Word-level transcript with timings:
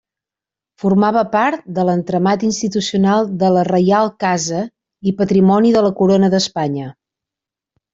Formava 0.83 1.21
part 1.35 1.67
de 1.75 1.85
l'entramat 1.91 2.47
institucional 2.49 3.31
de 3.45 3.53
la 3.59 3.67
Reial 3.71 4.13
Casa 4.27 4.67
i 5.13 5.17
Patrimoni 5.25 5.79
de 5.81 5.89
la 5.91 5.97
Corona 6.03 6.37
d'Espanya. 6.37 6.95